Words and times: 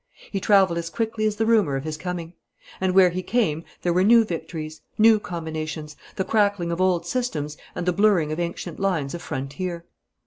He 0.31 0.39
travelled 0.39 0.79
as 0.79 0.89
quickly 0.89 1.25
as 1.27 1.35
the 1.35 1.45
rumour 1.45 1.75
of 1.75 1.83
his 1.83 1.95
coming; 1.95 2.33
and 2.81 2.95
where 2.95 3.11
he 3.11 3.21
came 3.21 3.63
there 3.83 3.93
were 3.93 4.03
new 4.03 4.25
victories, 4.25 4.81
new 4.97 5.19
combinations, 5.19 5.95
the 6.15 6.25
crackling 6.25 6.71
of 6.71 6.81
old 6.81 7.05
systems 7.05 7.55
and 7.75 7.85
the 7.85 7.93
blurring 7.93 8.31
of 8.31 8.39
ancient 8.39 8.79
lines 8.79 9.13
of 9.13 9.21
frontier. 9.21 9.85